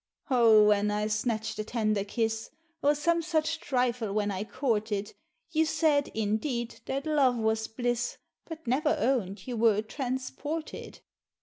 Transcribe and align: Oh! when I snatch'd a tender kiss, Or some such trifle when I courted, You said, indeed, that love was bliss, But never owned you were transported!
Oh! 0.31 0.63
when 0.65 0.89
I 0.89 1.05
snatch'd 1.05 1.59
a 1.59 1.63
tender 1.63 2.03
kiss, 2.03 2.49
Or 2.81 2.95
some 2.95 3.21
such 3.21 3.59
trifle 3.59 4.11
when 4.13 4.31
I 4.31 4.43
courted, 4.43 5.13
You 5.51 5.63
said, 5.67 6.07
indeed, 6.15 6.79
that 6.87 7.05
love 7.05 7.37
was 7.37 7.67
bliss, 7.67 8.17
But 8.45 8.65
never 8.65 8.95
owned 8.99 9.45
you 9.45 9.55
were 9.57 9.83
transported! 9.83 11.01